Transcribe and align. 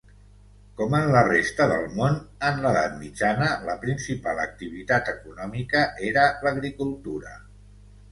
Com 0.79 0.93
en 0.99 1.03
la 1.15 1.19
resta 1.25 1.65
del 1.71 1.83
món 1.99 2.15
en 2.47 2.57
l'edat 2.63 2.95
mitjana, 3.01 3.49
la 3.67 3.75
principal 3.83 4.41
activitat 4.45 5.13
econòmica 5.13 5.83
era 6.09 6.25
l'agricultura. 6.47 7.35